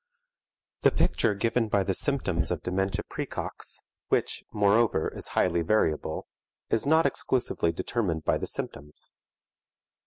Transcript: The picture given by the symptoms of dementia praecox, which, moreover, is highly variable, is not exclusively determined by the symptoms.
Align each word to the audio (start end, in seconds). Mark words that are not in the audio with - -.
The 0.81 0.89
picture 0.89 1.35
given 1.35 1.67
by 1.69 1.83
the 1.83 1.93
symptoms 1.93 2.49
of 2.49 2.63
dementia 2.63 3.03
praecox, 3.07 3.77
which, 4.07 4.43
moreover, 4.51 5.15
is 5.15 5.27
highly 5.37 5.61
variable, 5.61 6.25
is 6.71 6.87
not 6.87 7.05
exclusively 7.05 7.71
determined 7.71 8.23
by 8.25 8.39
the 8.39 8.47
symptoms. 8.47 9.11